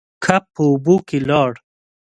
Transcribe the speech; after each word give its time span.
کب 0.25 0.43
په 0.53 0.61
اوبو 0.69 0.95
کې 1.07 1.17
لاړ. 1.29 1.51